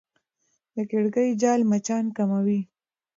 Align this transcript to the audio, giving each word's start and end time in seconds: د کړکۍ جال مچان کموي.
د 0.75 0.77
کړکۍ 0.91 1.29
جال 1.41 1.61
مچان 1.71 2.05
کموي. 2.17 2.59